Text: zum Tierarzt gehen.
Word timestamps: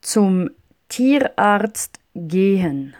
zum 0.00 0.50
Tierarzt 0.88 2.00
gehen. 2.14 2.94